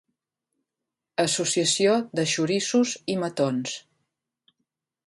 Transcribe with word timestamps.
Associació 1.23 1.93
de 2.21 2.27
xoriços 2.33 2.95
i 3.17 3.21
matons. 3.27 3.79